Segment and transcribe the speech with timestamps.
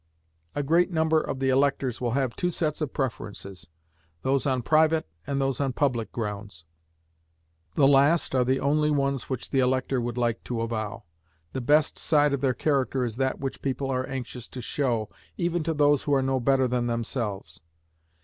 [0.55, 3.67] A great number of the electors will have two sets of preferences
[4.23, 6.65] those on private and those on public grounds.
[7.75, 11.03] The last are the only ones which the elector would like to avow.
[11.53, 15.61] The best side of their character is that which people are anxious to show, even
[15.65, 17.59] to those who are no better than themselves.